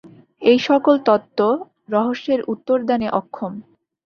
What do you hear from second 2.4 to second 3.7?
উত্তরদানে অক্ষম।